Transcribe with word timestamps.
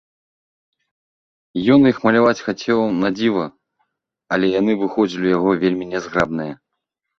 Ён 1.75 1.81
іх 1.91 1.97
маляваць 2.05 2.43
хацеў 2.47 2.79
надзіва, 3.05 3.45
але 4.33 4.45
яны 4.59 4.71
выходзілі 4.83 5.23
ў 5.25 5.31
яго 5.37 5.49
вельмі 5.67 5.85
нязграбныя. 5.95 6.53